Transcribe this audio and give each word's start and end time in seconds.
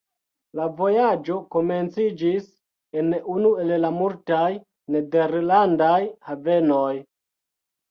La 0.59 0.63
vojaĝo 0.77 1.35
komenciĝis 1.55 2.47
en 3.03 3.13
unu 3.35 3.53
el 3.65 3.75
la 3.85 3.93
multaj 3.99 4.49
nederlandaj 4.97 5.93
havenoj. 6.33 6.91